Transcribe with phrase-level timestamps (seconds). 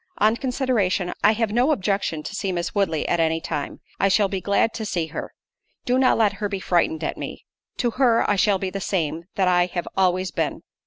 [0.17, 4.41] On consideration, I have no objection to see Miss Woodley at any time—I shall be
[4.41, 8.71] glad to see her—do not let her be frightened at me—to her I shall be
[8.71, 10.63] the same, that I have always been."